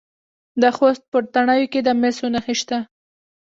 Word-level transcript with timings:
د 0.61 0.63
خوست 0.75 1.03
په 1.11 1.17
تڼیو 1.33 1.71
کې 1.73 1.79
د 1.83 1.89
مسو 2.01 2.25
نښې 2.33 2.55
شته. 2.59 2.77